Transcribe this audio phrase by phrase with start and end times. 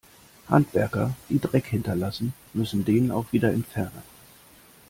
[0.49, 4.01] Handwerker, die Dreck hinterlassen, müssen den auch wieder entfernen.